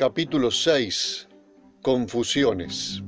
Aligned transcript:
Capítulo 0.00 0.50
6 0.50 1.28
Confusiones 1.82 3.02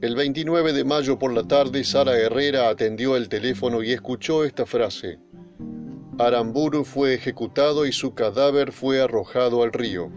El 0.00 0.16
29 0.16 0.72
de 0.72 0.82
mayo 0.82 1.16
por 1.16 1.32
la 1.32 1.44
tarde, 1.44 1.84
Sara 1.84 2.18
Herrera 2.18 2.68
atendió 2.70 3.14
el 3.14 3.28
teléfono 3.28 3.84
y 3.84 3.92
escuchó 3.92 4.42
esta 4.42 4.66
frase. 4.66 5.20
Aramburu 6.18 6.84
fue 6.84 7.14
ejecutado 7.14 7.86
y 7.86 7.92
su 7.92 8.14
cadáver 8.14 8.72
fue 8.72 9.00
arrojado 9.00 9.62
al 9.62 9.72
río. 9.72 10.10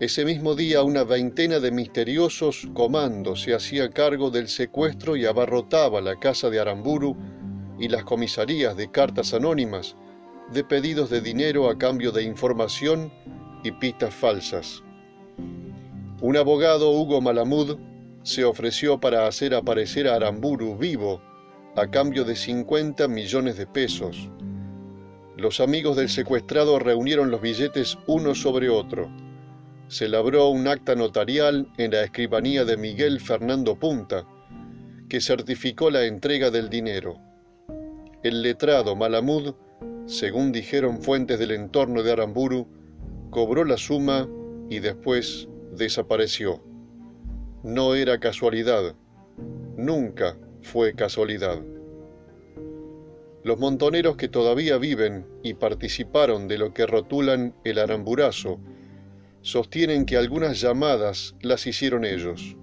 Ese 0.00 0.24
mismo 0.24 0.54
día 0.54 0.82
una 0.82 1.04
veintena 1.04 1.60
de 1.60 1.70
misteriosos 1.70 2.66
comandos 2.72 3.42
se 3.42 3.54
hacía 3.54 3.90
cargo 3.90 4.30
del 4.30 4.48
secuestro 4.48 5.16
y 5.16 5.26
abarrotaba 5.26 6.00
la 6.00 6.18
casa 6.18 6.48
de 6.48 6.60
Aramburu 6.60 7.14
y 7.78 7.88
las 7.88 8.04
comisarías 8.04 8.74
de 8.74 8.90
cartas 8.90 9.34
anónimas 9.34 9.96
de 10.52 10.64
pedidos 10.64 11.10
de 11.10 11.20
dinero 11.20 11.68
a 11.68 11.76
cambio 11.76 12.12
de 12.12 12.22
información 12.22 13.12
y 13.62 13.72
pistas 13.72 14.14
falsas. 14.14 14.82
Un 16.20 16.36
abogado, 16.36 16.90
Hugo 16.90 17.20
Malamud, 17.20 17.78
se 18.22 18.44
ofreció 18.44 18.98
para 18.98 19.26
hacer 19.26 19.54
aparecer 19.54 20.08
a 20.08 20.16
Aramburu 20.16 20.76
vivo 20.76 21.22
a 21.76 21.86
cambio 21.88 22.24
de 22.24 22.34
50 22.34 23.06
millones 23.08 23.56
de 23.56 23.66
pesos. 23.66 24.28
Los 25.36 25.60
amigos 25.60 25.96
del 25.96 26.08
secuestrado 26.08 26.78
reunieron 26.80 27.30
los 27.30 27.40
billetes 27.40 27.96
uno 28.06 28.34
sobre 28.34 28.68
otro. 28.68 29.08
Se 29.86 30.08
labró 30.08 30.48
un 30.48 30.66
acta 30.66 30.96
notarial 30.96 31.68
en 31.78 31.92
la 31.92 32.02
escribanía 32.02 32.64
de 32.64 32.76
Miguel 32.76 33.20
Fernando 33.20 33.78
Punta, 33.78 34.26
que 35.08 35.20
certificó 35.20 35.90
la 35.90 36.04
entrega 36.04 36.50
del 36.50 36.68
dinero. 36.68 37.20
El 38.24 38.42
letrado 38.42 38.96
Malamud 38.96 39.54
según 40.08 40.52
dijeron 40.52 41.02
fuentes 41.02 41.38
del 41.38 41.50
entorno 41.50 42.02
de 42.02 42.12
Aramburu, 42.12 42.66
cobró 43.28 43.66
la 43.66 43.76
suma 43.76 44.26
y 44.70 44.78
después 44.78 45.48
desapareció. 45.76 46.64
No 47.62 47.94
era 47.94 48.18
casualidad, 48.18 48.94
nunca 49.76 50.38
fue 50.62 50.94
casualidad. 50.94 51.60
Los 53.44 53.58
montoneros 53.58 54.16
que 54.16 54.28
todavía 54.28 54.78
viven 54.78 55.26
y 55.42 55.52
participaron 55.54 56.48
de 56.48 56.56
lo 56.56 56.72
que 56.72 56.86
rotulan 56.86 57.54
el 57.64 57.78
aramburazo 57.78 58.58
sostienen 59.42 60.06
que 60.06 60.16
algunas 60.16 60.58
llamadas 60.58 61.34
las 61.42 61.66
hicieron 61.66 62.06
ellos. 62.06 62.56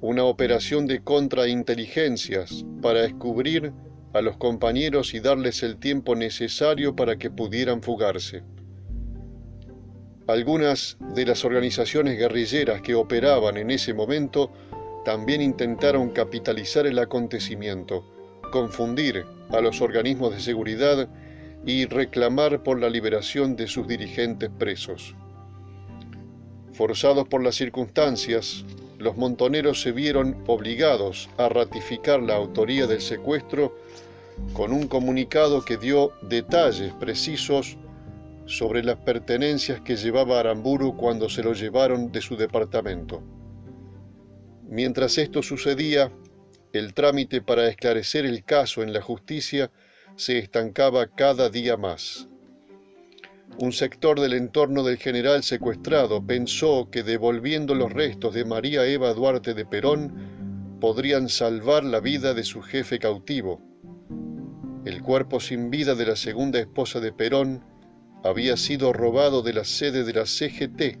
Una 0.00 0.24
operación 0.24 0.86
de 0.86 1.02
contrainteligencias 1.02 2.64
para 2.80 3.02
descubrir 3.02 3.74
a 4.14 4.22
los 4.22 4.36
compañeros 4.36 5.12
y 5.12 5.20
darles 5.20 5.62
el 5.62 5.76
tiempo 5.76 6.14
necesario 6.14 6.94
para 6.94 7.16
que 7.16 7.30
pudieran 7.30 7.82
fugarse. 7.82 8.42
Algunas 10.28 10.96
de 11.14 11.26
las 11.26 11.44
organizaciones 11.44 12.16
guerrilleras 12.16 12.80
que 12.80 12.94
operaban 12.94 13.56
en 13.56 13.70
ese 13.70 13.92
momento 13.92 14.52
también 15.04 15.42
intentaron 15.42 16.10
capitalizar 16.10 16.86
el 16.86 16.98
acontecimiento, 16.98 18.04
confundir 18.50 19.26
a 19.50 19.60
los 19.60 19.82
organismos 19.82 20.32
de 20.32 20.40
seguridad 20.40 21.08
y 21.66 21.84
reclamar 21.86 22.62
por 22.62 22.80
la 22.80 22.88
liberación 22.88 23.56
de 23.56 23.66
sus 23.66 23.86
dirigentes 23.88 24.48
presos. 24.58 25.14
Forzados 26.72 27.28
por 27.28 27.42
las 27.42 27.56
circunstancias, 27.56 28.64
los 28.98 29.16
montoneros 29.16 29.82
se 29.82 29.92
vieron 29.92 30.42
obligados 30.46 31.28
a 31.36 31.48
ratificar 31.48 32.22
la 32.22 32.36
autoría 32.36 32.86
del 32.86 33.00
secuestro 33.00 33.76
con 34.52 34.72
un 34.72 34.86
comunicado 34.86 35.64
que 35.64 35.76
dio 35.76 36.12
detalles 36.22 36.92
precisos 36.94 37.76
sobre 38.46 38.84
las 38.84 38.96
pertenencias 38.96 39.80
que 39.80 39.96
llevaba 39.96 40.40
Aramburu 40.40 40.96
cuando 40.96 41.28
se 41.28 41.42
lo 41.42 41.54
llevaron 41.54 42.12
de 42.12 42.20
su 42.20 42.36
departamento. 42.36 43.22
Mientras 44.68 45.18
esto 45.18 45.42
sucedía, 45.42 46.12
el 46.72 46.94
trámite 46.94 47.40
para 47.40 47.68
esclarecer 47.68 48.26
el 48.26 48.44
caso 48.44 48.82
en 48.82 48.92
la 48.92 49.00
justicia 49.00 49.70
se 50.16 50.38
estancaba 50.38 51.06
cada 51.06 51.48
día 51.48 51.76
más. 51.76 52.28
Un 53.58 53.72
sector 53.72 54.20
del 54.20 54.32
entorno 54.32 54.82
del 54.82 54.98
general 54.98 55.42
secuestrado 55.42 56.24
pensó 56.26 56.88
que 56.90 57.02
devolviendo 57.02 57.74
los 57.74 57.92
restos 57.92 58.34
de 58.34 58.44
María 58.44 58.84
Eva 58.84 59.14
Duarte 59.14 59.54
de 59.54 59.64
Perón 59.64 60.78
podrían 60.80 61.28
salvar 61.28 61.84
la 61.84 62.00
vida 62.00 62.34
de 62.34 62.42
su 62.42 62.62
jefe 62.62 62.98
cautivo 62.98 63.60
el 64.84 65.02
cuerpo 65.02 65.40
sin 65.40 65.70
vida 65.70 65.94
de 65.94 66.06
la 66.06 66.16
segunda 66.16 66.58
esposa 66.58 67.00
de 67.00 67.12
Perón 67.12 67.64
había 68.22 68.56
sido 68.56 68.92
robado 68.92 69.42
de 69.42 69.54
la 69.54 69.64
sede 69.64 70.04
de 70.04 70.12
la 70.12 70.26
CGT 70.26 70.98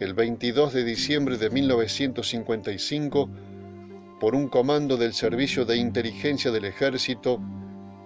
el 0.00 0.14
22 0.14 0.72
de 0.72 0.84
diciembre 0.84 1.38
de 1.38 1.48
1955 1.50 3.30
por 4.20 4.34
un 4.34 4.48
comando 4.48 4.96
del 4.96 5.12
Servicio 5.12 5.64
de 5.64 5.76
Inteligencia 5.76 6.50
del 6.50 6.64
Ejército 6.64 7.40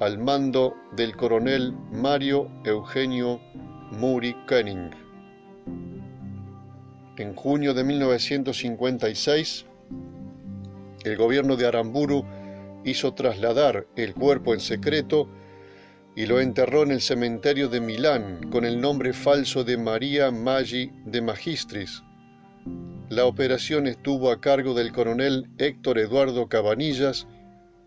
al 0.00 0.18
mando 0.18 0.74
del 0.94 1.16
coronel 1.16 1.72
Mario 1.90 2.50
Eugenio 2.64 3.40
Muri 3.92 4.34
Koenig. 4.46 4.92
En 7.16 7.34
junio 7.34 7.72
de 7.72 7.84
1956, 7.84 9.64
el 11.04 11.16
gobierno 11.16 11.56
de 11.56 11.66
Aramburu 11.66 12.26
hizo 12.86 13.12
trasladar 13.14 13.86
el 13.96 14.14
cuerpo 14.14 14.54
en 14.54 14.60
secreto 14.60 15.28
y 16.14 16.26
lo 16.26 16.40
enterró 16.40 16.84
en 16.84 16.92
el 16.92 17.02
cementerio 17.02 17.68
de 17.68 17.80
Milán 17.80 18.48
con 18.50 18.64
el 18.64 18.80
nombre 18.80 19.12
falso 19.12 19.64
de 19.64 19.76
María 19.76 20.30
Maggi 20.30 20.92
de 21.04 21.20
Magistris. 21.20 22.02
La 23.10 23.26
operación 23.26 23.86
estuvo 23.86 24.30
a 24.30 24.40
cargo 24.40 24.72
del 24.72 24.92
coronel 24.92 25.50
Héctor 25.58 25.98
Eduardo 25.98 26.48
Cabanillas 26.48 27.26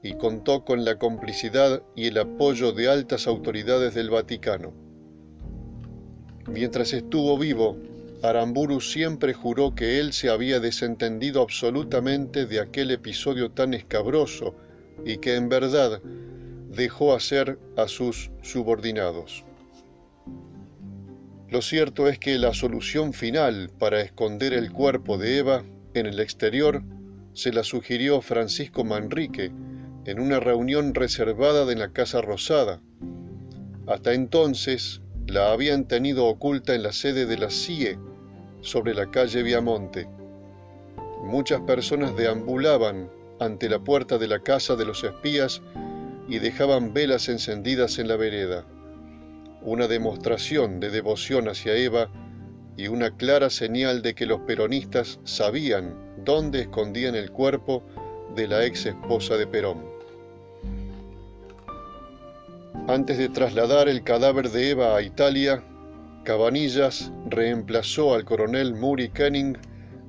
y 0.03 0.13
contó 0.13 0.65
con 0.65 0.85
la 0.85 0.97
complicidad 0.97 1.81
y 1.95 2.07
el 2.07 2.17
apoyo 2.17 2.73
de 2.73 2.89
altas 2.89 3.25
autoridades 3.25 3.95
del 3.95 4.09
Vaticano. 4.09 4.73
Mientras 6.47 6.93
estuvo 6.93 7.37
vivo, 7.37 7.77
Aramburu 8.21 8.81
siempre 8.81 9.33
juró 9.33 9.75
que 9.75 9.99
él 9.99 10.11
se 10.11 10.29
había 10.29 10.59
desentendido 10.59 11.41
absolutamente 11.41 12.45
de 12.45 12.59
aquel 12.59 12.91
episodio 12.91 13.51
tan 13.51 13.73
escabroso 13.73 14.55
y 15.05 15.17
que 15.17 15.35
en 15.35 15.49
verdad 15.49 16.01
dejó 16.69 17.13
hacer 17.13 17.57
a 17.77 17.87
sus 17.87 18.31
subordinados. 18.41 19.43
Lo 21.49 21.61
cierto 21.63 22.07
es 22.07 22.19
que 22.19 22.37
la 22.37 22.53
solución 22.53 23.13
final 23.13 23.71
para 23.79 24.01
esconder 24.01 24.53
el 24.53 24.71
cuerpo 24.71 25.17
de 25.17 25.39
Eva 25.39 25.63
en 25.95 26.05
el 26.05 26.19
exterior 26.19 26.83
se 27.33 27.51
la 27.51 27.63
sugirió 27.63 28.21
Francisco 28.21 28.83
Manrique 28.83 29.51
en 30.05 30.19
una 30.19 30.39
reunión 30.39 30.93
reservada 30.93 31.71
en 31.71 31.79
la 31.79 31.91
Casa 31.91 32.21
Rosada. 32.21 32.81
Hasta 33.87 34.13
entonces 34.13 35.01
la 35.27 35.51
habían 35.51 35.87
tenido 35.87 36.25
oculta 36.25 36.75
en 36.75 36.83
la 36.83 36.91
sede 36.91 37.25
de 37.25 37.37
la 37.37 37.49
CIE 37.49 37.97
sobre 38.61 38.93
la 38.93 39.09
calle 39.09 39.41
Viamonte. 39.41 40.07
Muchas 41.23 41.61
personas 41.61 42.16
deambulaban 42.16 43.09
ante 43.39 43.69
la 43.69 43.79
puerta 43.79 44.17
de 44.17 44.27
la 44.27 44.39
casa 44.39 44.75
de 44.75 44.85
los 44.85 45.03
espías 45.03 45.61
y 46.27 46.39
dejaban 46.39 46.94
velas 46.94 47.29
encendidas 47.29 48.00
en 48.00 48.07
la 48.07 48.16
vereda, 48.16 48.66
una 49.61 49.88
demostración 49.88 50.79
de 50.79 50.89
devoción 50.89 51.47
hacia 51.47 51.75
Eva 51.75 52.09
y 52.78 52.88
una 52.88 53.16
clara 53.17 53.49
señal 53.49 54.01
de 54.01 54.16
que 54.16 54.25
los 54.25 54.41
peronistas 54.41 55.19
sabían 55.23 55.95
dónde 56.23 56.61
escondían 56.61 57.16
el 57.16 57.31
cuerpo 57.31 57.83
de 58.35 58.47
la 58.47 58.66
ex 58.66 58.85
esposa 58.85 59.35
de 59.38 59.47
Perón. 59.47 59.83
Antes 62.87 63.17
de 63.17 63.29
trasladar 63.29 63.90
el 63.90 64.03
cadáver 64.03 64.49
de 64.49 64.72
Eva 64.72 64.96
a 64.96 65.02
Italia, 65.02 65.64
Cabanillas 66.23 67.11
reemplazó 67.28 68.14
al 68.14 68.25
coronel 68.25 68.75
Muri 68.75 69.09
Kenning 69.09 69.58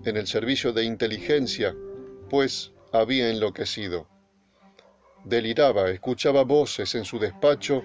en 0.04 0.16
el 0.16 0.26
servicio 0.26 0.72
de 0.72 0.84
inteligencia, 0.84 1.74
pues 2.28 2.72
había 2.92 3.30
enloquecido. 3.30 4.06
Deliraba, 5.24 5.90
escuchaba 5.90 6.44
voces 6.44 6.94
en 6.94 7.04
su 7.04 7.18
despacho 7.18 7.82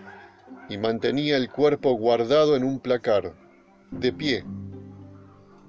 y 0.70 0.78
mantenía 0.78 1.38
el 1.38 1.50
cuerpo 1.50 1.94
guardado 1.94 2.56
en 2.56 2.64
un 2.64 2.80
placar, 2.80 3.34
de 3.92 4.14
pie. 4.14 4.44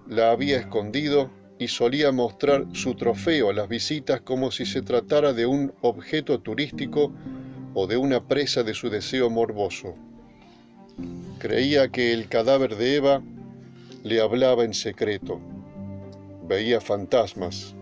La 0.09 0.31
había 0.31 0.59
escondido 0.59 1.31
y 1.59 1.69
solía 1.69 2.13
mostrar 2.13 2.67
su 2.73 2.95
trofeo 2.95 3.51
a 3.51 3.53
las 3.53 3.69
visitas 3.69 4.21
como 4.21 4.51
si 4.51 4.67
se 4.67 4.83
tratara 4.83 5.33
de 5.33 5.47
un 5.47 5.73
objeto 5.81 6.41
turístico 6.41 7.13
o 7.75 7.87
de 7.87 7.97
una 7.97 8.27
presa 8.27 8.63
de 8.63 8.75
su 8.75 8.91
deseo 8.91 9.31
morboso. 9.31 9.95
Creía 11.39 11.89
que 11.89 12.13
el 12.13 12.29
cadáver 12.29 12.77
de 12.77 12.97
Eva 12.97 13.23
le 14.03 14.21
hablaba 14.21 14.65
en 14.65 14.73
secreto. 14.73 15.41
Veía 16.49 16.81
fantasmas, 16.81 17.76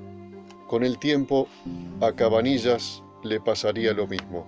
con 0.74 0.82
el 0.82 0.98
tiempo, 0.98 1.46
a 2.00 2.10
Cabanillas 2.14 3.00
le 3.22 3.38
pasaría 3.38 3.92
lo 3.92 4.08
mismo. 4.08 4.44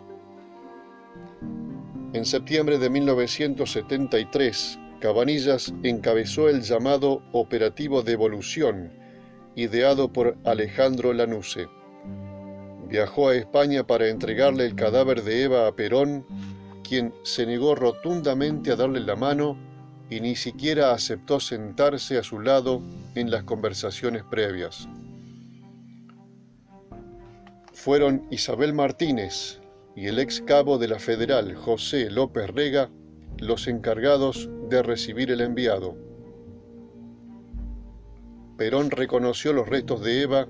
En 2.15 2.25
septiembre 2.25 2.81
de 2.81 2.91
1973, 2.91 4.77
Cabanillas 4.99 5.73
encabezó 5.85 6.49
el 6.49 6.63
llamado 6.63 7.23
Operativo 7.31 8.03
Devolución, 8.03 8.91
ideado 9.55 10.13
por 10.13 10.37
Alejandro 10.45 11.13
Lanuse. 11.13 11.69
Viajó 12.89 13.29
a 13.29 13.37
España 13.37 13.87
para 13.87 14.09
entregarle 14.09 14.67
el 14.67 14.75
cadáver 14.75 15.23
de 15.23 15.45
Eva 15.45 15.69
a 15.69 15.77
Perón, 15.77 16.27
quien 16.83 17.15
se 17.23 17.47
negó 17.47 17.77
rotundamente 17.77 18.73
a 18.73 18.75
darle 18.75 18.99
la 18.99 19.15
mano 19.15 19.57
y 20.11 20.21
ni 20.21 20.35
siquiera 20.35 20.91
aceptó 20.91 21.39
sentarse 21.39 22.19
a 22.19 22.25
su 22.25 22.41
lado 22.41 22.83
en 23.15 23.31
las 23.31 23.45
conversaciones 23.45 24.25
previas. 24.25 24.89
Fueron 27.87 28.27
Isabel 28.33 28.75
Martínez 28.75 29.61
y 29.95 30.09
el 30.09 30.19
ex 30.19 30.41
cabo 30.41 30.77
de 30.77 30.89
la 30.89 30.99
Federal 30.99 31.55
José 31.55 32.11
López 32.11 32.51
Rega 32.51 32.91
los 33.39 33.69
encargados 33.69 34.51
de 34.69 34.83
recibir 34.83 35.31
el 35.31 35.41
enviado. 35.41 35.97
Perón 38.59 38.91
reconoció 38.91 39.53
los 39.53 39.69
restos 39.69 40.03
de 40.03 40.23
Eva 40.23 40.49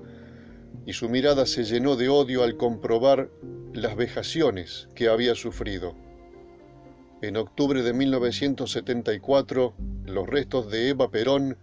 y 0.87 0.93
su 0.93 1.09
mirada 1.09 1.45
se 1.45 1.63
llenó 1.63 1.95
de 1.95 2.09
odio 2.09 2.41
al 2.41 2.57
comprobar 2.57 3.29
las 3.71 3.95
vejaciones 3.95 4.89
que 4.95 5.07
había 5.07 5.35
sufrido. 5.35 5.93
En 7.21 7.37
octubre 7.37 7.83
de 7.83 7.93
1974, 7.93 9.75
los 10.07 10.27
restos 10.27 10.71
de 10.71 10.89
Eva 10.89 11.11
Perón 11.11 11.59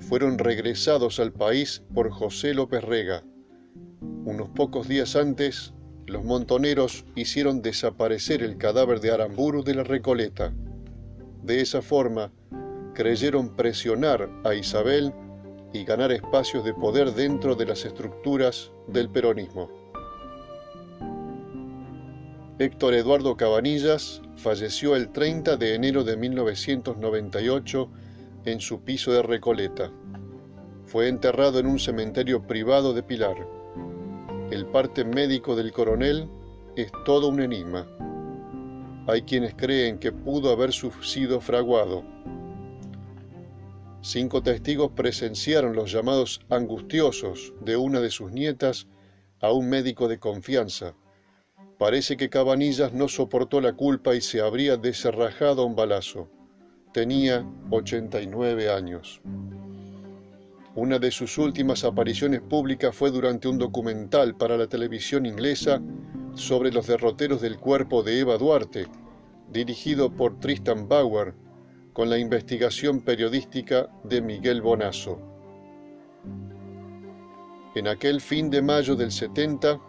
fueron 0.00 0.36
regresados 0.36 1.18
al 1.18 1.32
país 1.32 1.82
por 1.94 2.10
José 2.10 2.52
López 2.52 2.84
Rega. 2.84 3.24
Unos 4.24 4.48
pocos 4.48 4.88
días 4.88 5.16
antes, 5.16 5.74
los 6.06 6.24
montoneros 6.24 7.04
hicieron 7.14 7.60
desaparecer 7.60 8.42
el 8.42 8.56
cadáver 8.56 9.00
de 9.00 9.10
Aramburu 9.10 9.62
de 9.62 9.74
la 9.74 9.84
Recoleta. 9.84 10.50
De 11.42 11.60
esa 11.60 11.82
forma, 11.82 12.32
creyeron 12.94 13.54
presionar 13.54 14.30
a 14.44 14.54
Isabel 14.54 15.12
y 15.74 15.84
ganar 15.84 16.10
espacios 16.10 16.64
de 16.64 16.72
poder 16.72 17.12
dentro 17.12 17.54
de 17.54 17.66
las 17.66 17.84
estructuras 17.84 18.72
del 18.88 19.10
peronismo. 19.10 19.68
Héctor 22.58 22.94
Eduardo 22.94 23.36
Cabanillas 23.36 24.22
falleció 24.36 24.96
el 24.96 25.10
30 25.10 25.58
de 25.58 25.74
enero 25.74 26.02
de 26.02 26.16
1998 26.16 27.90
en 28.46 28.60
su 28.60 28.80
piso 28.80 29.12
de 29.12 29.22
Recoleta. 29.22 29.92
Fue 30.86 31.08
enterrado 31.08 31.58
en 31.58 31.66
un 31.66 31.78
cementerio 31.78 32.46
privado 32.46 32.94
de 32.94 33.02
Pilar. 33.02 33.63
El 34.54 34.66
parte 34.66 35.04
médico 35.04 35.56
del 35.56 35.72
coronel 35.72 36.30
es 36.76 36.92
todo 37.04 37.26
un 37.26 37.40
enigma. 37.40 37.88
Hay 39.08 39.22
quienes 39.22 39.52
creen 39.56 39.98
que 39.98 40.12
pudo 40.12 40.52
haber 40.52 40.72
sido 40.72 41.40
fraguado. 41.40 42.04
Cinco 44.00 44.44
testigos 44.44 44.92
presenciaron 44.92 45.74
los 45.74 45.90
llamados 45.90 46.40
angustiosos 46.50 47.52
de 47.62 47.76
una 47.76 47.98
de 47.98 48.10
sus 48.10 48.30
nietas 48.30 48.86
a 49.40 49.50
un 49.50 49.68
médico 49.68 50.06
de 50.06 50.20
confianza 50.20 50.94
Parece 51.76 52.16
que 52.16 52.30
Cabanillas 52.30 52.92
no 52.92 53.08
soportó 53.08 53.60
la 53.60 53.72
culpa 53.72 54.14
y 54.14 54.20
se 54.20 54.40
habría 54.40 54.76
deserrajado 54.76 55.62
a 55.62 55.66
un 55.66 55.74
balazo. 55.74 56.28
Tenía 56.92 57.44
89 57.70 58.70
años. 58.70 59.20
Una 60.76 60.98
de 60.98 61.12
sus 61.12 61.38
últimas 61.38 61.84
apariciones 61.84 62.40
públicas 62.40 62.96
fue 62.96 63.12
durante 63.12 63.46
un 63.46 63.58
documental 63.58 64.34
para 64.34 64.56
la 64.56 64.66
televisión 64.66 65.24
inglesa 65.24 65.80
sobre 66.34 66.72
los 66.72 66.88
derroteros 66.88 67.40
del 67.40 67.58
cuerpo 67.58 68.02
de 68.02 68.18
Eva 68.18 68.36
Duarte, 68.38 68.88
dirigido 69.52 70.10
por 70.10 70.40
Tristan 70.40 70.88
Bauer, 70.88 71.34
con 71.92 72.10
la 72.10 72.18
investigación 72.18 73.02
periodística 73.02 73.88
de 74.02 74.20
Miguel 74.20 74.62
Bonazo. 74.62 75.20
En 77.76 77.86
aquel 77.86 78.20
fin 78.20 78.50
de 78.50 78.60
mayo 78.60 78.96
del 78.96 79.12
70, 79.12 79.80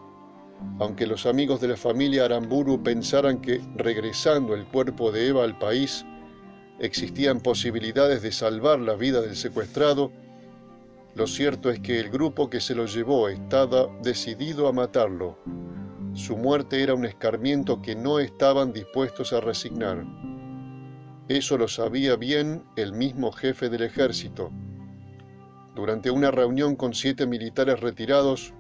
aunque 0.80 1.08
los 1.08 1.26
amigos 1.26 1.62
de 1.62 1.70
la 1.70 1.78
familia 1.78 2.26
Aramburu 2.26 2.84
pensaran 2.84 3.42
que, 3.42 3.60
regresando 3.76 4.54
el 4.54 4.66
cuerpo 4.68 5.12
de 5.12 5.30
Eva 5.30 5.44
al 5.44 5.58
país, 5.58 6.06
existían 6.78 7.40
posibilidades 7.42 8.22
de 8.22 8.32
salvar 8.32 8.80
la 8.80 8.94
vida 8.94 9.22
del 9.22 9.36
secuestrado, 9.36 10.12
lo 11.16 11.28
cierto 11.28 11.70
es 11.70 11.80
que 11.80 12.00
el 12.00 12.10
grupo 12.10 12.50
que 12.50 12.60
se 12.60 12.76
lo 12.76 12.86
llevó 12.86 13.30
estaba 13.30 13.88
decidido 14.04 14.68
a 14.68 14.74
matarlo. 14.74 15.38
Su 16.14 16.36
muerte 16.36 16.84
era 16.84 16.94
un 16.94 17.06
escarmiento 17.06 17.82
que 17.82 17.96
no 17.96 18.20
estaban 18.20 18.74
dispuestos 18.74 19.32
a 19.32 19.40
resignar. 19.40 20.06
Eso 21.30 21.58
lo 21.58 21.70
sabía 21.70 22.18
bien 22.18 22.64
el 22.76 22.92
mismo 22.92 23.32
jefe 23.32 23.70
del 23.70 23.84
ejército. 23.84 24.52
Durante 25.74 26.12
una 26.12 26.32
reunión 26.32 26.76
con 26.76 26.94
siete 26.94 27.26
militares 27.26 27.80
retirados, 27.80 28.54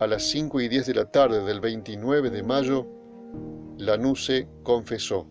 a 0.00 0.08
las 0.08 0.24
5 0.24 0.60
y 0.60 0.68
10 0.68 0.86
de 0.86 0.94
la 0.94 1.04
tarde 1.04 1.44
del 1.44 1.60
29 1.60 2.30
de 2.30 2.42
mayo, 2.42 2.86
Lanuse 3.78 4.48
confesó. 4.64 5.28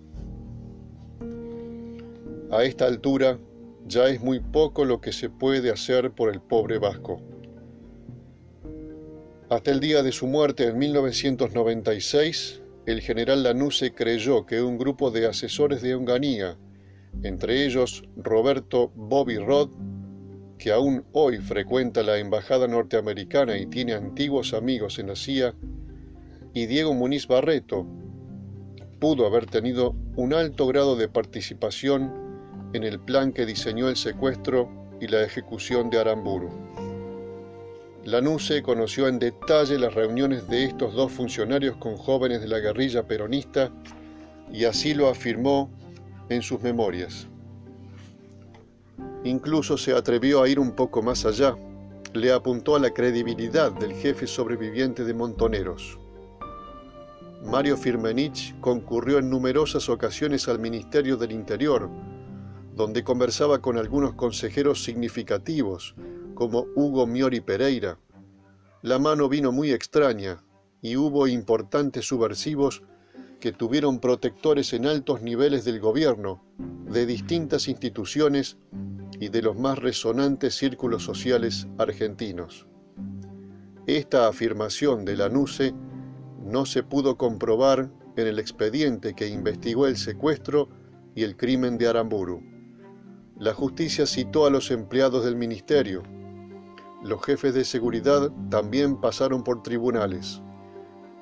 A 2.50 2.64
esta 2.64 2.86
altura 2.86 3.38
ya 3.86 4.08
es 4.08 4.22
muy 4.22 4.40
poco 4.40 4.86
lo 4.86 5.02
que 5.02 5.12
se 5.12 5.30
puede 5.30 5.72
hacer 5.72 6.12
por 6.12 6.32
el 6.32 6.42
pobre 6.42 6.78
vasco. 6.78 7.22
Hasta 9.50 9.72
el 9.72 9.80
día 9.80 10.02
de 10.02 10.12
su 10.12 10.28
muerte 10.28 10.66
en 10.68 10.78
1996, 10.78 12.62
el 12.86 13.02
general 13.02 13.44
Lanuse 13.44 13.94
creyó 13.94 14.46
que 14.46 14.62
un 14.62 14.78
grupo 14.78 15.12
de 15.12 15.28
asesores 15.28 15.82
de 15.82 15.94
Onganía, 15.94 16.58
entre 17.22 17.66
ellos 17.66 18.04
Roberto 18.16 18.92
Bobby 18.96 19.38
Rod, 19.38 19.70
que 20.58 20.72
aún 20.72 21.04
hoy 21.12 21.38
frecuenta 21.38 22.02
la 22.02 22.18
embajada 22.18 22.68
norteamericana 22.68 23.58
y 23.58 23.66
tiene 23.66 23.94
antiguos 23.94 24.54
amigos 24.54 25.00
en 25.00 25.08
la 25.08 25.16
CIA, 25.16 25.54
y 26.54 26.66
Diego 26.68 26.94
Muniz 26.94 27.28
Barreto, 27.28 27.86
pudo 29.00 29.26
haber 29.26 29.48
tenido 29.48 29.96
un 30.16 30.34
alto 30.34 30.68
grado 30.68 30.96
de 30.96 31.10
participación 31.10 32.31
en 32.74 32.84
el 32.84 33.00
plan 33.00 33.32
que 33.34 33.46
diseñó 33.46 33.90
el 33.90 33.96
secuestro 33.96 34.70
y 35.00 35.08
la 35.08 35.24
ejecución 35.24 35.90
de 35.90 36.00
Aramburu. 36.00 36.50
Lanuse 38.06 38.64
conoció 38.64 39.08
en 39.08 39.20
detalle 39.20 39.78
las 39.78 39.94
reuniones 39.94 40.48
de 40.48 40.66
estos 40.66 40.94
dos 40.94 41.12
funcionarios 41.12 41.78
con 41.78 41.98
jóvenes 41.98 42.42
de 42.42 42.48
la 42.48 42.60
guerrilla 42.60 43.04
peronista 43.04 43.72
y 44.52 44.66
así 44.66 44.94
lo 44.94 45.08
afirmó 45.08 45.70
en 46.30 46.42
sus 46.42 46.62
memorias. 46.62 47.28
Incluso 49.24 49.78
se 49.78 49.94
atrevió 49.94 50.42
a 50.42 50.50
ir 50.50 50.60
un 50.60 50.72
poco 50.72 51.04
más 51.04 51.26
allá. 51.26 51.56
Le 52.14 52.32
apuntó 52.32 52.76
a 52.76 52.80
la 52.80 52.90
credibilidad 52.90 53.72
del 53.72 53.94
jefe 53.94 54.26
sobreviviente 54.26 55.04
de 55.04 55.14
Montoneros. 55.14 56.00
Mario 57.46 57.78
Firmenich 57.78 58.60
concurrió 58.60 59.20
en 59.20 59.30
numerosas 59.30 59.90
ocasiones 59.90 60.48
al 60.48 60.60
Ministerio 60.60 61.18
del 61.18 61.32
Interior, 61.32 61.90
donde 62.82 63.04
conversaba 63.04 63.62
con 63.62 63.78
algunos 63.78 64.16
consejeros 64.16 64.84
significativos, 64.84 65.94
como 66.34 66.66
Hugo 66.76 67.06
Miori 67.06 67.40
Pereira. 67.40 68.00
La 68.82 68.98
mano 68.98 69.30
vino 69.30 69.52
muy 69.52 69.72
extraña 69.72 70.44
y 70.82 70.96
hubo 70.96 71.28
importantes 71.28 72.08
subversivos 72.08 72.82
que 73.40 73.52
tuvieron 73.52 74.00
protectores 74.00 74.74
en 74.74 74.88
altos 74.88 75.22
niveles 75.22 75.64
del 75.64 75.80
gobierno, 75.80 76.44
de 76.90 77.06
distintas 77.06 77.68
instituciones 77.68 78.58
y 79.20 79.30
de 79.30 79.44
los 79.44 79.56
más 79.56 79.78
resonantes 79.78 80.56
círculos 80.56 81.04
sociales 81.04 81.68
argentinos. 81.78 82.66
Esta 83.86 84.28
afirmación 84.28 85.06
de 85.06 85.18
Lanuse 85.18 85.76
no 86.44 86.66
se 86.66 86.82
pudo 86.82 87.16
comprobar 87.16 87.92
en 88.18 88.26
el 88.26 88.40
expediente 88.40 89.14
que 89.14 89.28
investigó 89.28 89.86
el 89.86 89.98
secuestro 89.98 90.68
y 91.14 91.22
el 91.22 91.38
crimen 91.38 91.78
de 91.78 91.88
Aramburu. 91.88 92.51
La 93.42 93.56
justicia 93.56 94.06
citó 94.06 94.46
a 94.46 94.52
los 94.52 94.70
empleados 94.70 95.26
del 95.26 95.36
ministerio. 95.36 96.04
Los 97.02 97.26
jefes 97.26 97.56
de 97.56 97.66
seguridad 97.66 98.32
también 98.52 99.02
pasaron 99.02 99.44
por 99.44 99.64
tribunales, 99.64 100.44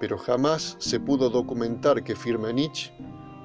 pero 0.01 0.17
jamás 0.17 0.75
se 0.79 0.99
pudo 0.99 1.29
documentar 1.29 2.03
que 2.03 2.17
Firmenich 2.17 2.93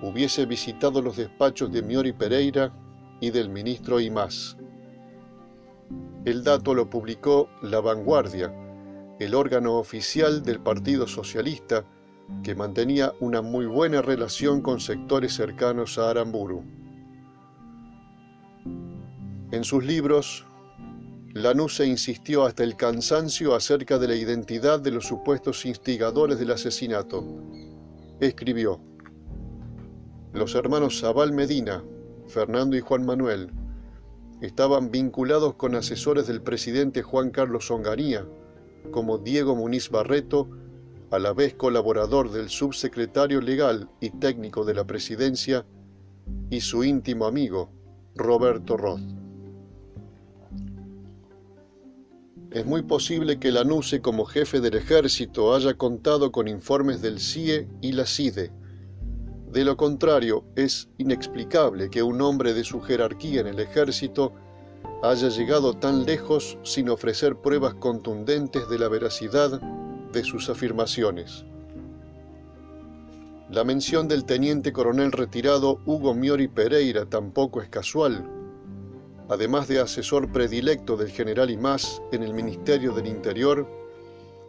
hubiese 0.02 0.44
visitado 0.44 1.00
los 1.02 1.16
despachos 1.16 1.70
de 1.70 1.82
Miori 1.82 2.12
Pereira 2.12 2.74
y 3.20 3.30
del 3.30 3.48
ministro 3.48 4.00
Imás. 4.00 4.56
El 6.24 6.42
dato 6.42 6.74
lo 6.74 6.90
publicó 6.90 7.48
La 7.62 7.80
Vanguardia, 7.80 8.52
el 9.20 9.36
órgano 9.36 9.78
oficial 9.78 10.42
del 10.42 10.58
Partido 10.58 11.06
Socialista 11.06 11.84
que 12.42 12.56
mantenía 12.56 13.12
una 13.20 13.40
muy 13.40 13.66
buena 13.66 14.02
relación 14.02 14.62
con 14.62 14.80
sectores 14.80 15.32
cercanos 15.32 15.96
a 15.96 16.10
Aramburu. 16.10 16.64
En 19.54 19.62
sus 19.62 19.84
libros, 19.84 20.44
Lanuse 21.32 21.86
insistió 21.86 22.44
hasta 22.44 22.64
el 22.64 22.74
cansancio 22.74 23.54
acerca 23.54 24.00
de 24.00 24.08
la 24.08 24.16
identidad 24.16 24.80
de 24.80 24.90
los 24.90 25.06
supuestos 25.06 25.64
instigadores 25.64 26.40
del 26.40 26.50
asesinato. 26.50 27.24
Escribió, 28.18 28.80
Los 30.32 30.56
hermanos 30.56 30.98
Zabal 30.98 31.32
Medina, 31.32 31.84
Fernando 32.26 32.76
y 32.76 32.80
Juan 32.80 33.06
Manuel, 33.06 33.52
estaban 34.40 34.90
vinculados 34.90 35.54
con 35.54 35.76
asesores 35.76 36.26
del 36.26 36.42
presidente 36.42 37.02
Juan 37.02 37.30
Carlos 37.30 37.70
Onganía, 37.70 38.26
como 38.90 39.18
Diego 39.18 39.54
Muniz 39.54 39.88
Barreto, 39.88 40.50
a 41.12 41.20
la 41.20 41.32
vez 41.32 41.54
colaborador 41.54 42.32
del 42.32 42.48
subsecretario 42.48 43.40
legal 43.40 43.88
y 44.00 44.10
técnico 44.10 44.64
de 44.64 44.74
la 44.74 44.84
presidencia, 44.84 45.64
y 46.50 46.60
su 46.60 46.82
íntimo 46.82 47.26
amigo, 47.26 47.70
Roberto 48.16 48.76
Roth. 48.76 49.23
Es 52.54 52.64
muy 52.64 52.82
posible 52.82 53.40
que 53.40 53.50
Lanuse 53.50 54.00
como 54.00 54.24
jefe 54.24 54.60
del 54.60 54.76
ejército 54.76 55.56
haya 55.56 55.74
contado 55.74 56.30
con 56.30 56.46
informes 56.46 57.02
del 57.02 57.18
CIE 57.18 57.66
y 57.80 57.90
la 57.90 58.06
CIDE. 58.06 58.52
De 59.50 59.64
lo 59.64 59.76
contrario, 59.76 60.44
es 60.54 60.88
inexplicable 60.96 61.90
que 61.90 62.04
un 62.04 62.20
hombre 62.20 62.54
de 62.54 62.62
su 62.62 62.80
jerarquía 62.80 63.40
en 63.40 63.48
el 63.48 63.58
ejército 63.58 64.34
haya 65.02 65.30
llegado 65.30 65.74
tan 65.74 66.04
lejos 66.04 66.56
sin 66.62 66.90
ofrecer 66.90 67.34
pruebas 67.34 67.74
contundentes 67.74 68.68
de 68.68 68.78
la 68.78 68.86
veracidad 68.86 69.60
de 70.12 70.22
sus 70.22 70.48
afirmaciones. 70.48 71.44
La 73.50 73.64
mención 73.64 74.06
del 74.06 74.24
teniente 74.26 74.72
coronel 74.72 75.10
retirado 75.10 75.80
Hugo 75.86 76.14
Miori 76.14 76.46
Pereira 76.46 77.04
tampoco 77.04 77.60
es 77.60 77.68
casual. 77.68 78.43
Además 79.28 79.68
de 79.68 79.80
asesor 79.80 80.30
predilecto 80.30 80.96
del 80.96 81.10
general 81.10 81.50
Imaz 81.50 82.02
en 82.12 82.22
el 82.22 82.34
Ministerio 82.34 82.92
del 82.92 83.06
Interior, 83.06 83.66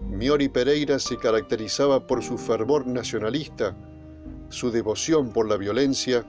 Miori 0.01 0.50
Pereira 0.50 1.00
se 1.00 1.17
caracterizaba 1.17 2.05
por 2.05 2.22
su 2.22 2.38
fervor 2.38 2.86
nacionalista, 2.86 3.75
su 4.50 4.72
devoción 4.72 5.32
por 5.32 5.48
la 5.48 5.55
violencia, 5.55 6.25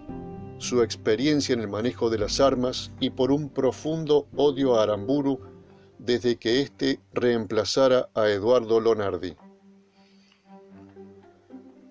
su 0.58 0.82
experiencia 0.82 1.54
en 1.54 1.60
el 1.60 1.68
manejo 1.68 2.08
de 2.08 2.18
las 2.18 2.40
armas 2.40 2.92
y 3.00 3.10
por 3.10 3.32
un 3.32 3.48
profundo 3.48 4.26
odio 4.36 4.76
a 4.76 4.84
Aramburu 4.84 5.40
desde 5.98 6.36
que 6.36 6.60
éste 6.60 7.00
reemplazara 7.12 8.08
a 8.14 8.28
Eduardo 8.28 8.80
Lonardi. 8.80 9.34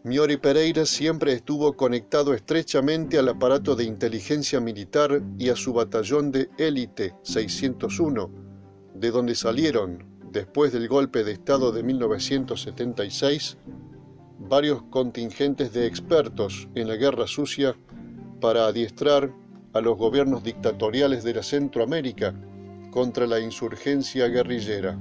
Miori 0.05 0.38
Pereira 0.38 0.85
siempre 0.85 1.33
estuvo 1.33 1.75
conectado 1.75 2.35
estrechamente 2.35 3.17
al 3.17 3.27
aparato 3.27 3.75
de 3.75 3.85
inteligencia 3.85 4.59
militar 4.59 5.19
y 5.39 5.50
a 5.50 5.55
su 5.55 5.74
batallón 5.74 6.31
de 6.31 6.47
élite 6.59 7.15
601, 7.24 8.29
de 8.93 9.09
donde 9.09 9.33
salieron, 9.33 10.05
después 10.31 10.71
del 10.71 10.88
golpe 10.88 11.24
de 11.24 11.31
Estado 11.31 11.71
de 11.71 11.81
1976, 11.81 13.57
varios 14.47 14.83
contingentes 14.91 15.74
de 15.74 15.88
expertos 15.88 16.67
en 16.75 16.88
la 16.88 16.97
guerra 16.97 17.25
sucia 17.25 17.75
para 18.39 18.67
adiestrar 18.67 19.33
a 19.74 19.81
los 19.81 19.97
gobiernos 19.97 20.43
dictatoriales 20.43 21.24
de 21.24 21.33
la 21.33 21.41
Centroamérica 21.41 22.35
contra 22.91 23.25
la 23.25 23.39
insurgencia 23.39 24.27
guerrillera. 24.27 25.00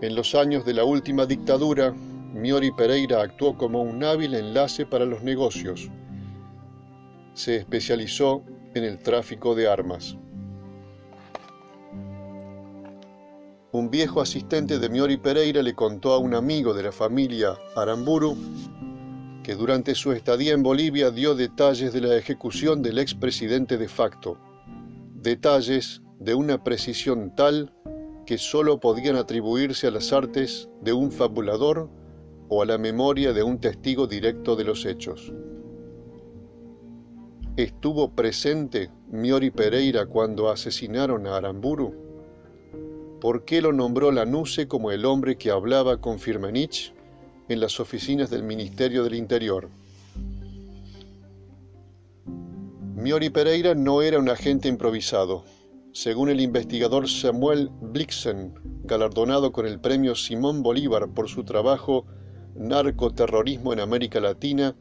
En 0.00 0.16
los 0.16 0.34
años 0.34 0.64
de 0.64 0.74
la 0.74 0.82
última 0.82 1.26
dictadura, 1.26 1.94
Miori 2.32 2.70
Pereira 2.72 3.20
actuó 3.20 3.56
como 3.58 3.82
un 3.82 4.02
hábil 4.02 4.34
enlace 4.34 4.86
para 4.86 5.04
los 5.04 5.22
negocios. 5.22 5.90
Se 7.34 7.56
especializó 7.56 8.42
en 8.74 8.84
el 8.84 8.98
tráfico 8.98 9.54
de 9.54 9.68
armas. 9.68 10.16
Un 13.70 13.90
viejo 13.90 14.20
asistente 14.20 14.78
de 14.78 14.88
Miori 14.88 15.18
Pereira 15.18 15.62
le 15.62 15.74
contó 15.74 16.12
a 16.12 16.18
un 16.18 16.34
amigo 16.34 16.72
de 16.74 16.82
la 16.84 16.92
familia 16.92 17.54
Aramburu 17.76 18.36
que 19.42 19.54
durante 19.54 19.94
su 19.94 20.12
estadía 20.12 20.52
en 20.52 20.62
Bolivia 20.62 21.10
dio 21.10 21.34
detalles 21.34 21.92
de 21.92 22.00
la 22.00 22.16
ejecución 22.16 22.80
del 22.82 22.98
expresidente 22.98 23.76
de 23.76 23.88
facto, 23.88 24.38
detalles 25.14 26.00
de 26.18 26.34
una 26.34 26.62
precisión 26.62 27.34
tal 27.34 27.74
que 28.24 28.38
sólo 28.38 28.78
podían 28.78 29.16
atribuirse 29.16 29.88
a 29.88 29.90
las 29.90 30.12
artes 30.12 30.68
de 30.80 30.92
un 30.92 31.10
fabulador 31.10 31.90
o 32.54 32.60
a 32.60 32.66
la 32.66 32.76
memoria 32.76 33.32
de 33.32 33.42
un 33.42 33.58
testigo 33.58 34.06
directo 34.06 34.56
de 34.56 34.64
los 34.64 34.84
hechos. 34.84 35.32
¿Estuvo 37.56 38.10
presente 38.10 38.90
Miori 39.10 39.50
Pereira 39.50 40.04
cuando 40.04 40.50
asesinaron 40.50 41.26
a 41.26 41.38
Aramburu? 41.38 41.94
¿Por 43.22 43.46
qué 43.46 43.62
lo 43.62 43.72
nombró 43.72 44.12
Lanuse 44.12 44.68
como 44.68 44.90
el 44.90 45.06
hombre 45.06 45.38
que 45.38 45.50
hablaba 45.50 46.02
con 46.02 46.18
Firmenich 46.18 46.92
en 47.48 47.58
las 47.58 47.80
oficinas 47.80 48.28
del 48.28 48.42
Ministerio 48.42 49.02
del 49.02 49.14
Interior? 49.14 49.70
Miori 52.94 53.30
Pereira 53.30 53.74
no 53.74 54.02
era 54.02 54.18
un 54.18 54.28
agente 54.28 54.68
improvisado. 54.68 55.42
Según 55.92 56.28
el 56.28 56.42
investigador 56.42 57.08
Samuel 57.08 57.70
Blixen, 57.80 58.52
galardonado 58.84 59.52
con 59.52 59.64
el 59.64 59.80
premio 59.80 60.14
Simón 60.14 60.62
Bolívar 60.62 61.08
por 61.08 61.30
su 61.30 61.44
trabajo 61.44 62.04
narcoterrorismo 62.54 63.72
en 63.72 63.80
América 63.80 64.20
Latina 64.20 64.74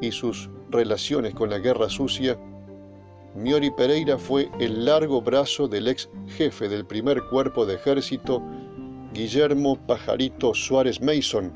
y 0.00 0.12
sus 0.12 0.48
relaciones 0.70 1.34
con 1.34 1.50
la 1.50 1.58
guerra 1.58 1.88
sucia, 1.88 2.38
Miori 3.34 3.70
Pereira 3.70 4.16
fue 4.16 4.48
el 4.60 4.86
largo 4.86 5.20
brazo 5.20 5.68
del 5.68 5.88
ex 5.88 6.08
jefe 6.26 6.68
del 6.68 6.86
primer 6.86 7.22
cuerpo 7.24 7.66
de 7.66 7.74
ejército, 7.74 8.42
Guillermo 9.12 9.76
Pajarito 9.86 10.54
Suárez 10.54 11.02
Mason, 11.02 11.52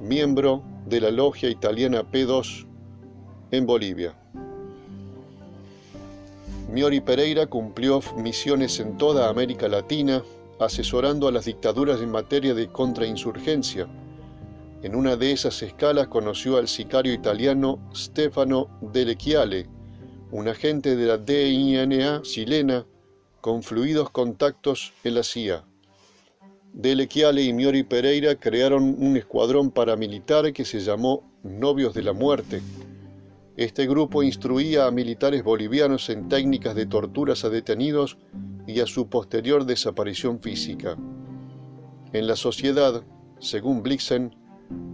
miembro 0.00 0.62
de 0.86 1.00
la 1.02 1.10
logia 1.10 1.50
italiana 1.50 2.02
P2 2.02 2.66
en 3.50 3.66
Bolivia. 3.66 4.14
Miori 6.72 7.00
Pereira 7.00 7.46
cumplió 7.46 8.00
misiones 8.16 8.80
en 8.80 8.96
toda 8.96 9.28
América 9.28 9.68
Latina, 9.68 10.22
asesorando 10.58 11.28
a 11.28 11.32
las 11.32 11.44
dictaduras 11.44 12.00
en 12.00 12.10
materia 12.10 12.54
de 12.54 12.68
contrainsurgencia, 12.68 13.86
en 14.82 14.94
una 14.94 15.16
de 15.16 15.32
esas 15.32 15.62
escalas 15.62 16.08
conoció 16.08 16.58
al 16.58 16.68
sicario 16.68 17.12
italiano 17.12 17.78
Stefano 17.94 18.68
Delle 18.80 19.16
Chiale, 19.16 19.66
un 20.30 20.48
agente 20.48 20.96
de 20.96 21.06
la 21.06 21.18
DINA 21.18 22.22
chilena 22.22 22.86
con 23.40 23.62
fluidos 23.62 24.10
contactos 24.10 24.92
en 25.04 25.14
la 25.14 25.22
CIA. 25.22 25.64
Delle 26.72 27.08
Chiale 27.08 27.42
y 27.42 27.52
Miori 27.54 27.84
Pereira 27.84 28.34
crearon 28.34 28.96
un 28.98 29.16
escuadrón 29.16 29.70
paramilitar 29.70 30.52
que 30.52 30.64
se 30.64 30.80
llamó 30.80 31.22
Novios 31.42 31.94
de 31.94 32.02
la 32.02 32.12
Muerte. 32.12 32.60
Este 33.56 33.86
grupo 33.86 34.22
instruía 34.22 34.86
a 34.86 34.90
militares 34.90 35.42
bolivianos 35.42 36.10
en 36.10 36.28
técnicas 36.28 36.74
de 36.74 36.84
torturas 36.84 37.44
a 37.44 37.48
detenidos 37.48 38.18
y 38.66 38.80
a 38.80 38.86
su 38.86 39.08
posterior 39.08 39.64
desaparición 39.64 40.38
física. 40.40 40.98
En 42.12 42.26
la 42.26 42.36
sociedad, 42.36 43.02
según 43.38 43.82
Blixen, 43.82 44.34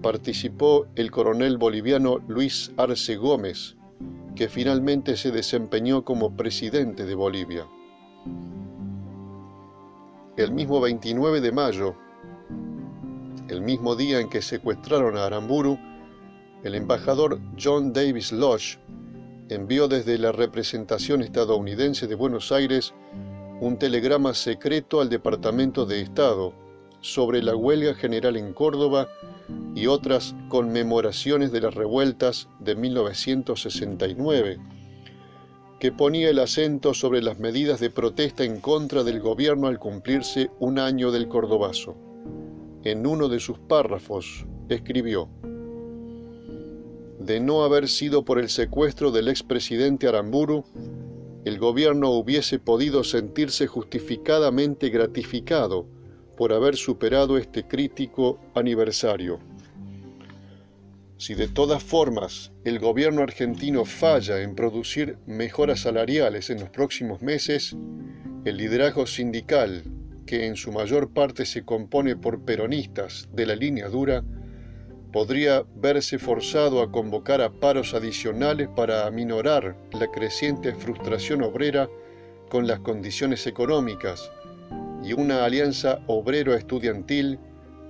participó 0.02 0.86
el 0.96 1.10
coronel 1.10 1.58
boliviano 1.58 2.18
Luis 2.28 2.72
Arce 2.76 3.16
Gómez, 3.16 3.76
que 4.34 4.48
finalmente 4.48 5.16
se 5.16 5.30
desempeñó 5.30 6.04
como 6.04 6.36
presidente 6.36 7.06
de 7.06 7.14
Bolivia. 7.14 7.66
El 10.36 10.52
mismo 10.52 10.80
29 10.80 11.40
de 11.40 11.52
mayo, 11.52 11.94
el 13.48 13.60
mismo 13.60 13.94
día 13.96 14.20
en 14.20 14.28
que 14.28 14.42
secuestraron 14.42 15.16
a 15.16 15.26
Aramburu, 15.26 15.78
el 16.64 16.74
embajador 16.74 17.40
John 17.62 17.92
Davis 17.92 18.32
Lodge 18.32 18.78
envió 19.48 19.88
desde 19.88 20.16
la 20.18 20.32
representación 20.32 21.22
estadounidense 21.22 22.06
de 22.06 22.14
Buenos 22.14 22.52
Aires 22.52 22.94
un 23.60 23.78
telegrama 23.78 24.34
secreto 24.34 25.00
al 25.00 25.08
Departamento 25.08 25.86
de 25.86 26.00
Estado 26.00 26.54
sobre 27.02 27.42
la 27.42 27.54
huelga 27.54 27.94
general 27.94 28.36
en 28.36 28.54
Córdoba 28.54 29.08
y 29.74 29.86
otras 29.86 30.34
conmemoraciones 30.48 31.52
de 31.52 31.60
las 31.60 31.74
revueltas 31.74 32.48
de 32.60 32.74
1969, 32.74 34.58
que 35.78 35.92
ponía 35.92 36.30
el 36.30 36.38
acento 36.38 36.94
sobre 36.94 37.20
las 37.20 37.38
medidas 37.38 37.80
de 37.80 37.90
protesta 37.90 38.44
en 38.44 38.60
contra 38.60 39.02
del 39.02 39.20
gobierno 39.20 39.66
al 39.66 39.78
cumplirse 39.78 40.50
un 40.60 40.78
año 40.78 41.10
del 41.10 41.28
Cordobazo. 41.28 41.96
En 42.84 43.06
uno 43.06 43.28
de 43.28 43.40
sus 43.40 43.58
párrafos 43.58 44.46
escribió, 44.68 45.28
de 47.18 47.40
no 47.40 47.62
haber 47.62 47.88
sido 47.88 48.24
por 48.24 48.38
el 48.38 48.48
secuestro 48.48 49.10
del 49.10 49.28
expresidente 49.28 50.08
Aramburu, 50.08 50.64
el 51.44 51.58
gobierno 51.58 52.10
hubiese 52.10 52.58
podido 52.58 53.02
sentirse 53.04 53.66
justificadamente 53.66 54.88
gratificado 54.88 55.86
por 56.36 56.52
haber 56.52 56.76
superado 56.76 57.36
este 57.38 57.64
crítico 57.64 58.38
aniversario. 58.54 59.38
Si 61.16 61.34
de 61.34 61.46
todas 61.46 61.82
formas 61.82 62.50
el 62.64 62.80
gobierno 62.80 63.22
argentino 63.22 63.84
falla 63.84 64.42
en 64.42 64.56
producir 64.56 65.18
mejoras 65.26 65.80
salariales 65.80 66.50
en 66.50 66.60
los 66.60 66.70
próximos 66.70 67.22
meses, 67.22 67.76
el 68.44 68.56
liderazgo 68.56 69.06
sindical, 69.06 69.84
que 70.26 70.46
en 70.46 70.56
su 70.56 70.72
mayor 70.72 71.12
parte 71.12 71.46
se 71.46 71.64
compone 71.64 72.16
por 72.16 72.44
peronistas 72.44 73.28
de 73.32 73.46
la 73.46 73.54
línea 73.54 73.88
dura, 73.88 74.24
podría 75.12 75.64
verse 75.76 76.18
forzado 76.18 76.82
a 76.82 76.90
convocar 76.90 77.40
a 77.40 77.52
paros 77.52 77.94
adicionales 77.94 78.68
para 78.74 79.06
aminorar 79.06 79.76
la 79.92 80.08
creciente 80.08 80.74
frustración 80.74 81.42
obrera 81.42 81.88
con 82.48 82.66
las 82.66 82.80
condiciones 82.80 83.46
económicas 83.46 84.32
y 85.02 85.12
una 85.12 85.44
alianza 85.44 86.00
obrero-estudiantil 86.06 87.38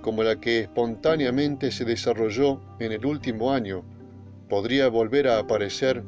como 0.01 0.23
la 0.23 0.39
que 0.39 0.59
espontáneamente 0.61 1.71
se 1.71 1.85
desarrolló 1.85 2.59
en 2.79 2.91
el 2.91 3.05
último 3.05 3.51
año 3.51 3.83
podría 4.49 4.87
volver 4.89 5.27
a 5.27 5.39
aparecer 5.39 6.03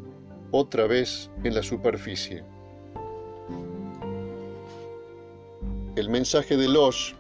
otra 0.52 0.86
vez 0.88 1.30
en 1.44 1.56
la 1.56 1.64
superficie. 1.64 2.44
El 5.96 6.10
mensaje 6.10 6.58
de 6.58 6.68
Losch 6.68 7.14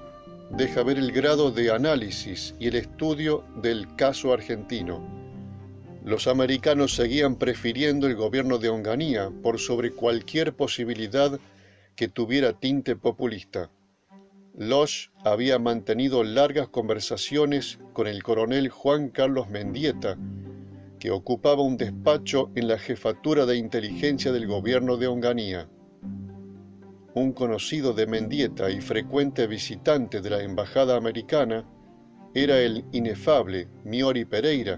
deja 0.51 0.83
ver 0.83 0.97
el 0.97 1.11
grado 1.11 1.49
de 1.49 1.71
análisis 1.71 2.53
y 2.59 2.67
el 2.67 2.75
estudio 2.75 3.43
del 3.61 3.95
caso 3.95 4.33
argentino. 4.33 5.01
Los 6.03 6.27
americanos 6.27 6.93
seguían 6.93 7.35
prefiriendo 7.35 8.05
el 8.05 8.15
gobierno 8.15 8.57
de 8.57 8.69
Onganía 8.69 9.31
por 9.41 9.59
sobre 9.59 9.91
cualquier 9.91 10.53
posibilidad 10.53 11.39
que 11.95 12.07
tuviera 12.07 12.53
tinte 12.53 12.95
populista. 12.95 13.71
Losch 14.57 15.09
había 15.23 15.59
mantenido 15.59 16.23
largas 16.23 16.69
conversaciones 16.69 17.79
con 17.93 18.07
el 18.07 18.23
coronel 18.23 18.69
Juan 18.69 19.09
Carlos 19.09 19.49
Mendieta, 19.49 20.17
que 20.99 21.11
ocupaba 21.11 21.61
un 21.61 21.77
despacho 21.77 22.51
en 22.55 22.67
la 22.67 22.77
jefatura 22.77 23.45
de 23.45 23.57
inteligencia 23.57 24.31
del 24.31 24.47
gobierno 24.47 24.97
de 24.97 25.07
Onganía 25.07 25.69
un 27.15 27.31
conocido 27.31 27.93
de 27.93 28.07
Mendieta 28.07 28.69
y 28.69 28.81
frecuente 28.81 29.47
visitante 29.47 30.21
de 30.21 30.29
la 30.29 30.43
embajada 30.43 30.97
americana, 30.97 31.65
era 32.33 32.59
el 32.59 32.83
inefable 32.91 33.69
Miori 33.85 34.25
Pereira, 34.25 34.77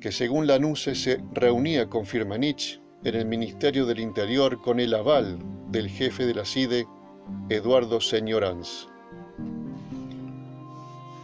que 0.00 0.12
según 0.12 0.46
Lanuse 0.46 0.94
se 0.94 1.18
reunía 1.32 1.88
con 1.88 2.04
Firmanich 2.04 2.82
en 3.02 3.14
el 3.14 3.24
Ministerio 3.24 3.86
del 3.86 3.98
Interior 3.98 4.60
con 4.60 4.78
el 4.78 4.92
aval 4.92 5.38
del 5.70 5.88
jefe 5.88 6.26
de 6.26 6.34
la 6.34 6.44
CIDE, 6.44 6.86
Eduardo 7.48 8.00
Señoranz. 8.00 8.88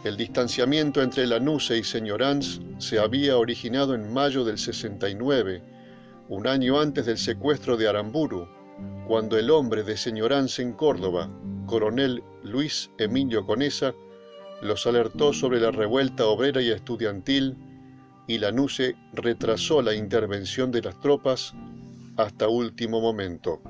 El 0.03 0.17
distanciamiento 0.17 1.01
entre 1.01 1.27
Lanuse 1.27 1.77
y 1.77 1.83
Señoranz 1.83 2.61
se 2.79 2.97
había 2.97 3.37
originado 3.37 3.93
en 3.93 4.11
mayo 4.11 4.43
del 4.43 4.57
69, 4.57 5.61
un 6.29 6.47
año 6.47 6.79
antes 6.79 7.05
del 7.05 7.17
secuestro 7.17 7.77
de 7.77 7.87
Aramburu, 7.87 8.47
cuando 9.07 9.37
el 9.37 9.51
hombre 9.51 9.83
de 9.83 9.97
señoranza 9.97 10.61
en 10.61 10.73
Córdoba, 10.73 11.29
coronel 11.67 12.23
Luis 12.43 12.89
Emilio 12.97 13.45
Conesa, 13.45 13.93
los 14.61 14.87
alertó 14.87 15.31
sobre 15.31 15.59
la 15.59 15.71
revuelta 15.71 16.25
obrera 16.25 16.61
y 16.61 16.71
estudiantil 16.71 17.55
y 18.27 18.37
Lanusse 18.37 18.95
retrasó 19.13 19.81
la 19.81 19.95
intervención 19.95 20.71
de 20.71 20.81
las 20.81 20.99
tropas 20.99 21.53
hasta 22.17 22.47
último 22.47 22.99
momento. 22.99 23.61